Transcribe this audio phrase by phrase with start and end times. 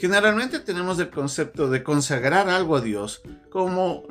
[0.00, 4.04] Generalmente tenemos el concepto de consagrar algo a Dios como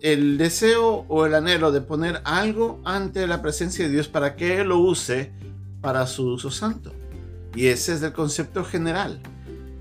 [0.00, 4.58] el deseo o el anhelo de poner algo ante la presencia de Dios para que
[4.58, 5.32] Él lo use
[5.82, 6.94] para su uso santo.
[7.54, 9.20] Y ese es el concepto general.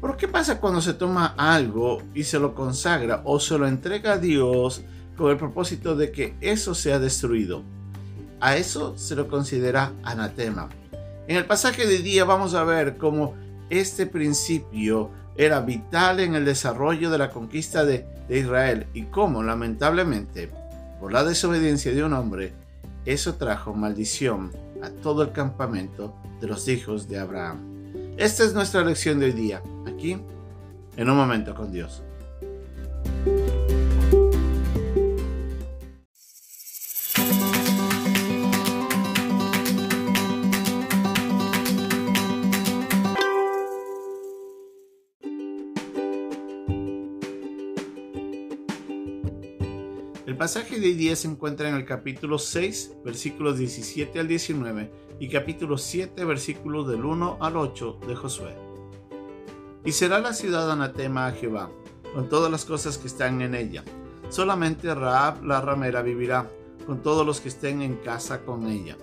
[0.02, 4.14] Pero ¿qué pasa cuando se toma algo y se lo consagra o se lo entrega
[4.14, 4.82] a Dios
[5.16, 7.64] con el propósito de que eso sea destruido?
[8.42, 10.68] A eso se lo considera anatema.
[11.30, 13.36] En el pasaje de día vamos a ver cómo
[13.69, 20.50] este principio era vital en el desarrollo de la conquista de, Israel y cómo lamentablemente
[21.00, 22.54] por la desobediencia de un hombre
[23.06, 27.60] eso trajo maldición a todo el campamento de los hijos de Abraham.
[28.18, 30.18] Esta es nuestra lección de hoy día, aquí
[30.98, 32.02] en un momento con Dios.
[50.36, 55.30] El pasaje de hoy se encuentra en el capítulo 6, versículos 17 al 19 y
[55.30, 58.53] capítulo 7, versículos del 1 al 8 de Josué.
[59.86, 61.72] Y será la ciudad anatema a Jehová,
[62.13, 63.86] con todas las cosas que están en ella.
[64.28, 66.52] Solamente Raab la ramera vivirá,
[66.86, 68.97] con todos los que estén en casa con ella,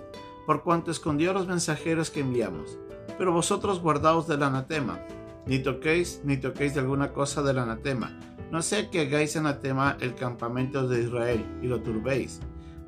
[0.45, 2.77] por cuanto escondió los mensajeros que enviamos.
[3.17, 5.03] Pero vosotros guardaos del anatema,
[5.47, 8.19] ni toquéis ni toquéis de alguna cosa del anatema
[8.53, 12.39] no sea que hagáis anatema el campamento de Israel y lo turbéis,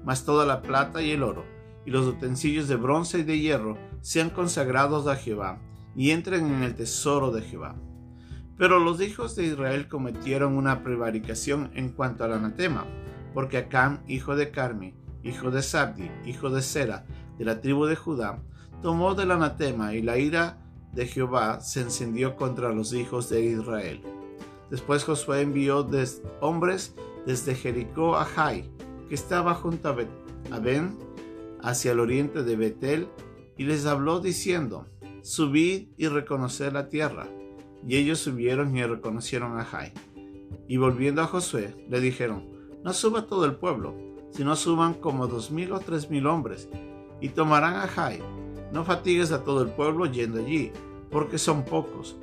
[0.03, 1.44] mas toda la plata y el oro,
[1.88, 5.59] y los utensilios de bronce y de hierro sean consagrados a Jehová,
[5.95, 7.75] y entren en el tesoro de Jehová.
[8.59, 12.85] Pero los hijos de Israel cometieron una prevaricación en cuanto al anatema,
[13.33, 17.07] porque Acam, hijo de Carmi, hijo de Sabdi, hijo de Sera,
[17.39, 18.38] de la tribu de Judá,
[18.83, 20.59] tomó del anatema y la ira
[20.94, 24.03] de Jehová se encendió contra los hijos de Israel.
[24.69, 25.88] Después Josué envió
[26.41, 26.95] hombres
[27.25, 28.69] desde Jericó a Jai,
[29.07, 30.97] que estaba junto a Ben,
[31.62, 33.07] hacia el oriente de Betel,
[33.57, 34.85] y les habló diciendo,
[35.22, 37.28] Subid y reconoced la tierra.
[37.88, 39.94] Y ellos subieron y reconocieron a Jai.
[40.67, 42.44] Y volviendo a Josué, le dijeron,
[42.84, 43.95] No suba todo el pueblo,
[44.31, 46.67] sino suban como dos mil o tres mil hombres,
[47.22, 48.19] y tomarán a Jai.
[48.73, 50.72] No fatigues a todo el pueblo yendo allí,
[51.09, 52.17] porque son pocos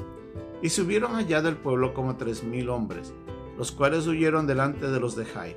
[0.63, 3.13] y subieron allá del pueblo como tres mil hombres,
[3.59, 5.57] los cuales huyeron delante de los de Jai.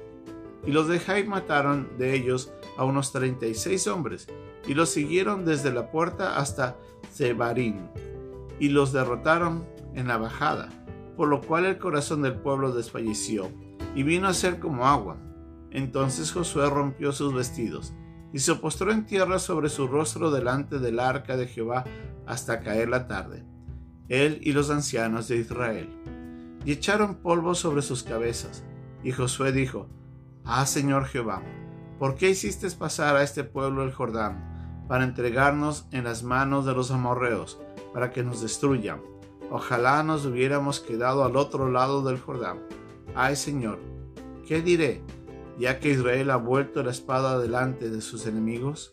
[0.65, 4.27] Y los de Jai mataron de ellos a unos treinta y seis hombres,
[4.67, 6.75] y los siguieron desde la puerta hasta
[7.13, 7.87] Zebarín,
[8.59, 10.69] y los derrotaron en la bajada,
[11.15, 13.51] por lo cual el corazón del pueblo desfalleció,
[13.93, 15.17] y vino a ser como agua.
[15.69, 17.93] Entonces Josué rompió sus vestidos,
[18.33, 21.85] y se postró en tierra sobre su rostro delante del arca de Jehová
[22.25, 23.45] hasta caer la tarde
[24.09, 25.89] él y los ancianos de Israel,
[26.63, 28.63] y echaron polvo sobre sus cabezas.
[29.03, 29.87] Y Josué dijo,
[30.43, 31.41] Ah, Señor Jehová,
[31.99, 36.73] ¿por qué hiciste pasar a este pueblo el Jordán, para entregarnos en las manos de
[36.73, 37.59] los amorreos,
[37.93, 39.01] para que nos destruyan?
[39.51, 42.59] Ojalá nos hubiéramos quedado al otro lado del Jordán.
[43.15, 43.79] Ay, Señor,
[44.47, 45.01] ¿qué diré,
[45.59, 48.91] ya que Israel ha vuelto la espada delante de sus enemigos?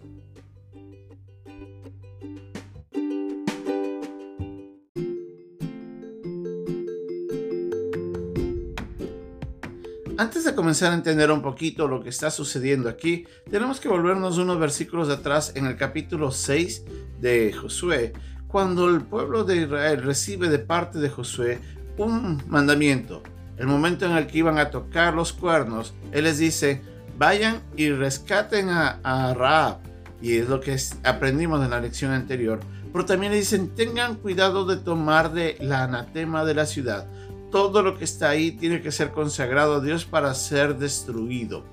[10.23, 14.39] Antes de comenzar a entender un poquito lo que está sucediendo aquí, tenemos que volvernos
[14.39, 16.85] unos versículos atrás en el capítulo 6
[17.21, 18.13] de Josué,
[18.47, 21.59] cuando el pueblo de Israel recibe de parte de Josué
[21.99, 23.25] un mandamiento.
[23.57, 26.81] El momento en el que iban a tocar los cuernos, él les dice,
[27.19, 29.79] vayan y rescaten a, a Raab.
[30.21, 32.61] Y es lo que aprendimos en la lección anterior.
[32.93, 37.09] Pero también le dicen, tengan cuidado de tomar de la anatema de la ciudad
[37.53, 41.65] todo lo que está ahí tiene que ser consagrado a Dios para ser destruido.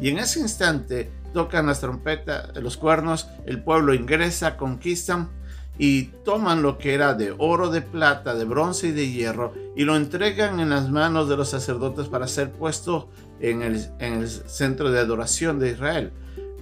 [0.00, 5.28] Y en ese instante tocan las trompetas, los cuernos, el pueblo ingresa, conquistan
[5.76, 9.84] y toman lo que era de oro, de plata, de bronce y de hierro y
[9.84, 14.28] lo entregan en las manos de los sacerdotes para ser puesto en el, en el
[14.28, 16.12] centro de adoración de Israel.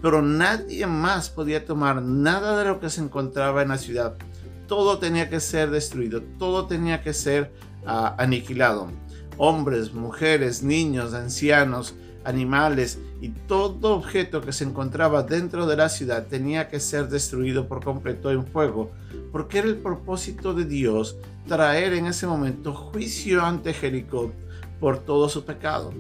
[0.00, 4.16] Pero nadie más podía tomar nada de lo que se encontraba en la ciudad.
[4.68, 7.50] Todo tenía que ser destruido, todo tenía que ser
[7.86, 8.88] aniquilado.
[9.36, 11.94] Hombres, mujeres, niños, ancianos,
[12.24, 17.66] animales y todo objeto que se encontraba dentro de la ciudad tenía que ser destruido
[17.68, 18.90] por completo en fuego,
[19.32, 21.16] porque era el propósito de Dios
[21.46, 24.32] traer en ese momento juicio ante Jericó
[24.80, 25.92] por todo su pecado.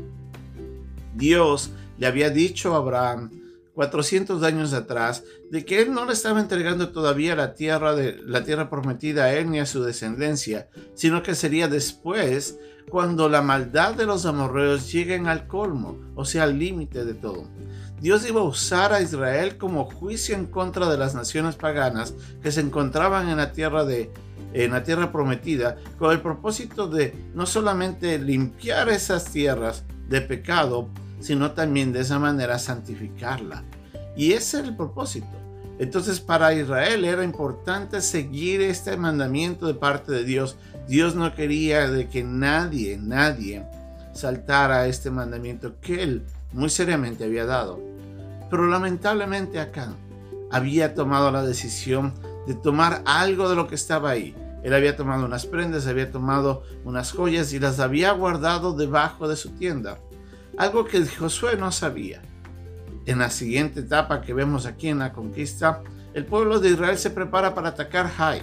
[1.14, 3.30] Dios le había dicho a Abraham
[3.78, 5.22] 400 años atrás,
[5.52, 9.34] de que él no le estaba entregando todavía la tierra, de, la tierra prometida a
[9.34, 12.58] él ni a su descendencia, sino que sería después
[12.90, 17.44] cuando la maldad de los amorreos lleguen al colmo, o sea, al límite de todo.
[18.00, 22.50] Dios iba a usar a Israel como juicio en contra de las naciones paganas que
[22.50, 24.10] se encontraban en la tierra de
[24.54, 30.88] en la tierra prometida con el propósito de no solamente limpiar esas tierras de pecado,
[31.20, 33.64] sino también de esa manera santificarla.
[34.16, 35.28] Y ese era el propósito.
[35.78, 40.56] Entonces para Israel era importante seguir este mandamiento de parte de Dios.
[40.88, 43.64] Dios no quería de que nadie, nadie
[44.12, 47.80] saltara este mandamiento que él muy seriamente había dado.
[48.50, 49.92] Pero lamentablemente acá
[50.50, 52.12] había tomado la decisión
[52.46, 54.34] de tomar algo de lo que estaba ahí.
[54.64, 59.36] Él había tomado unas prendas, había tomado unas joyas y las había guardado debajo de
[59.36, 59.98] su tienda.
[60.56, 62.22] Algo que Josué no sabía.
[63.06, 65.82] En la siguiente etapa que vemos aquí en la conquista,
[66.14, 68.42] el pueblo de Israel se prepara para atacar Jai.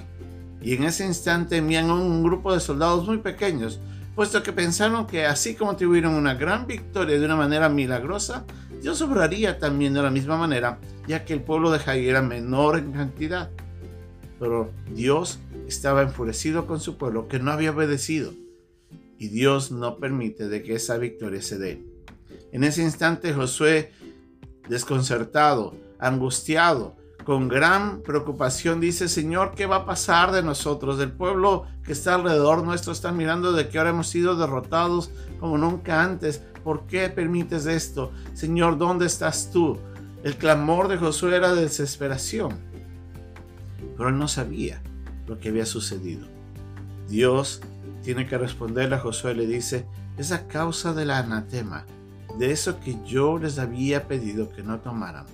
[0.62, 3.80] Y en ese instante envían un grupo de soldados muy pequeños,
[4.16, 8.46] puesto que pensaron que así como tuvieron una gran victoria de una manera milagrosa,
[8.82, 12.78] Dios obraría también de la misma manera, ya que el pueblo de Jai era menor
[12.80, 13.52] en cantidad.
[14.40, 18.34] Pero Dios estaba enfurecido con su pueblo que no había obedecido,
[19.18, 21.95] y Dios no permite de que esa victoria se dé.
[22.56, 23.92] En ese instante Josué,
[24.70, 30.98] desconcertado, angustiado, con gran preocupación dice, Señor, ¿qué va a pasar de nosotros?
[30.98, 35.12] Del pueblo que está alrededor nuestro está mirando de que ahora hemos sido derrotados
[35.42, 36.44] como nunca antes.
[36.64, 38.14] ¿Por qué permites esto?
[38.34, 39.78] Señor, ¿dónde estás tú?
[40.24, 42.58] El clamor de Josué era de desesperación.
[43.98, 44.82] Pero él no sabía
[45.28, 46.26] lo que había sucedido.
[47.10, 47.60] Dios
[48.02, 49.86] tiene que responderle a Josué le dice,
[50.18, 51.86] es a causa del anatema,
[52.38, 55.26] de eso que yo les había pedido que no tomaran.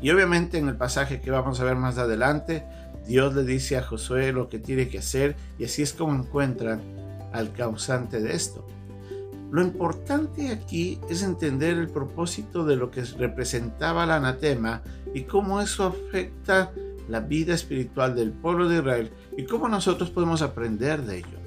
[0.00, 2.64] Y obviamente en el pasaje que vamos a ver más adelante,
[3.06, 6.80] Dios le dice a Josué lo que tiene que hacer y así es como encuentran
[7.32, 8.66] al causante de esto.
[9.50, 14.82] Lo importante aquí es entender el propósito de lo que representaba el anatema
[15.14, 16.70] y cómo eso afecta
[17.08, 21.37] la vida espiritual del pueblo de Israel y cómo nosotros podemos aprender de ello.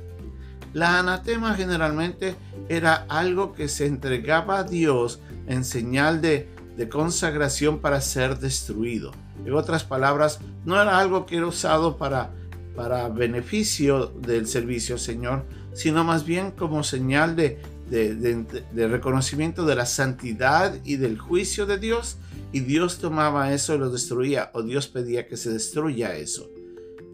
[0.74, 2.36] La anatema generalmente
[2.70, 6.48] era algo que se entregaba a Dios en señal de,
[6.78, 9.12] de consagración para ser destruido.
[9.46, 12.32] En otras palabras, no era algo que era usado para,
[12.76, 17.60] para beneficio del servicio Señor, sino más bien como señal de,
[17.92, 22.18] de, reconocimiento de la santidad y del juicio de Dios
[22.54, 26.50] y Dios tomaba eso y lo destruía o Dios pedía que se destruya eso.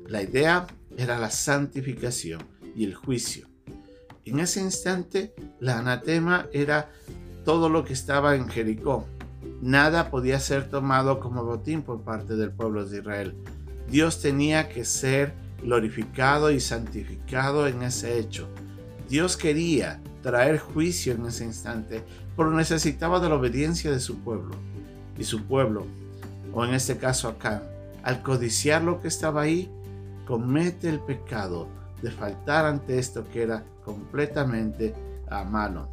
[0.07, 2.42] La idea era la santificación
[2.75, 3.47] y el juicio.
[4.29, 6.89] En ese instante, la anatema era
[7.45, 9.06] todo lo que estaba en Jericó.
[9.62, 13.35] Nada podía ser tomado como botín por parte del pueblo de Israel.
[13.89, 15.33] Dios tenía que ser
[15.63, 18.50] glorificado y santificado en ese hecho.
[19.07, 22.03] Dios quería traer juicio en ese instante,
[22.35, 24.56] pero necesitaba de la obediencia de su pueblo.
[25.18, 25.88] Y su pueblo,
[26.53, 27.63] o en este caso acá,
[28.03, 29.71] al codiciar lo que estaba ahí,
[30.25, 31.69] comete el pecado
[32.02, 34.94] de faltar ante esto que era completamente
[35.30, 35.90] a mano.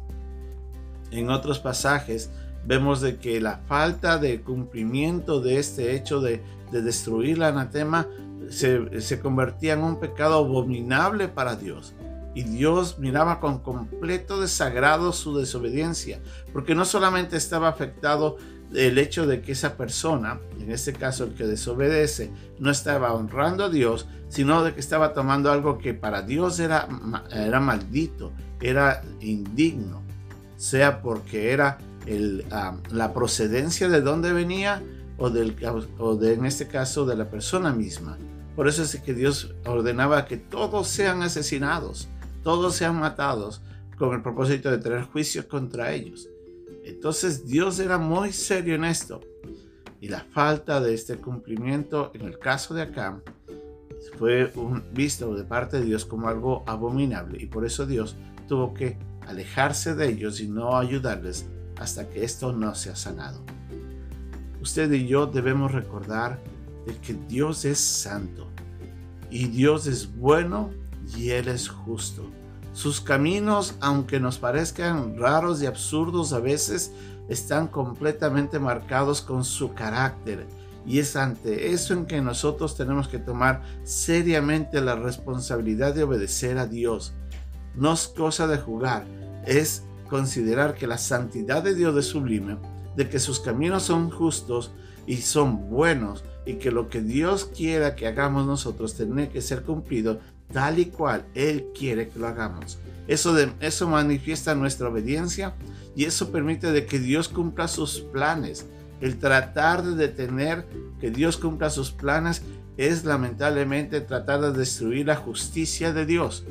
[1.11, 2.29] En otros pasajes
[2.65, 6.41] vemos de que la falta de cumplimiento de este hecho de,
[6.71, 8.05] destruir la anatema
[8.49, 11.93] se, se convertía en un pecado abominable para Dios
[12.35, 16.19] y Dios miraba con completo desagrado su desobediencia,
[16.51, 18.37] porque no solamente estaba afectado
[18.73, 23.65] el hecho de que esa persona, en este caso el que desobedece, no estaba honrando
[23.65, 26.87] a Dios, sino de que estaba tomando algo que para Dios era,
[27.31, 28.31] era maldito,
[28.61, 30.01] era indigno,
[30.57, 34.81] sea porque era el, ah, la procedencia de dónde venía
[35.17, 35.55] o, del,
[35.99, 38.17] o de, en este caso de la persona misma.
[38.55, 42.09] Por eso es que Dios ordenaba que todos sean asesinados
[42.45, 43.63] todos sean matados
[43.97, 46.29] con el propósito de traer juicios contra ellos.
[46.85, 49.21] Entonces Dios era muy serio en esto.
[49.99, 53.21] Y la falta de este cumplimiento en el caso de Acá
[54.19, 54.51] fue
[54.93, 57.41] visto de parte de Dios como algo abominable.
[57.41, 58.15] Y por eso Dios
[58.47, 63.41] tuvo que alejarse de ellos y no ayudarles hasta que esto no sea sanado.
[64.61, 66.39] Usted y yo debemos recordar
[66.85, 68.47] de que Dios es santo
[69.31, 70.71] y Dios es bueno
[71.17, 72.29] y Él es justo.
[72.75, 76.91] Sus caminos, aunque nos parezcan raros y absurdos a veces,
[77.29, 80.45] están completamente marcados con su carácter.
[80.85, 86.57] Y es ante eso en que nosotros tenemos que tomar seriamente la responsabilidad de obedecer
[86.57, 87.13] a Dios.
[87.75, 89.05] No es cosa de jugar,
[89.45, 92.57] es considerar que la santidad de Dios es sublime,
[92.97, 94.73] de que sus caminos son justos
[95.07, 99.63] y son buenos y que lo que Dios quiera que hagamos nosotros tiene que ser
[99.63, 100.19] cumplido
[100.51, 102.77] tal y cual Él quiere que lo hagamos.
[103.07, 105.53] Eso, eso manifiesta nuestra obediencia
[105.95, 108.65] y eso permite de que Dios cumpla sus planes.
[109.01, 110.65] El tratar de detener
[110.99, 112.41] que Dios cumpla sus planes
[112.77, 116.45] es lamentablemente tratar de destruir la justicia de Dios.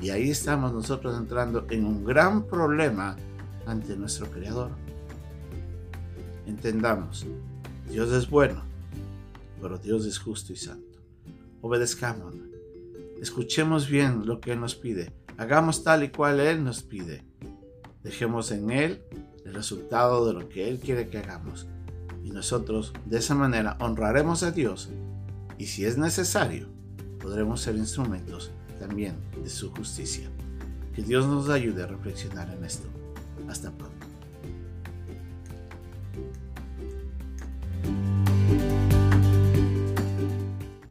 [0.00, 3.16] Y ahí estamos nosotros entrando en un gran problema
[3.66, 4.70] ante nuestro Creador.
[6.46, 7.24] Entendamos,
[7.88, 8.62] Dios es bueno,
[9.62, 10.98] pero Dios es justo y santo.
[11.62, 12.34] Obedezcamos,
[13.20, 17.24] escuchemos bien lo que Él nos pide, hagamos tal y cual Él nos pide.
[18.02, 19.02] Dejemos en Él
[19.44, 21.66] el resultado de lo que Él quiere que hagamos.
[22.22, 24.90] Y nosotros de esa manera honraremos a Dios
[25.58, 26.68] y si es necesario,
[27.20, 30.28] podremos ser instrumentos también de su justicia.
[30.94, 32.88] Que Dios nos ayude a reflexionar en esto.
[33.48, 33.93] Hasta pronto.